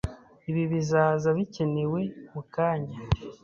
[0.49, 2.01] Ibi bizaza bikenewe
[2.31, 2.97] mukanya.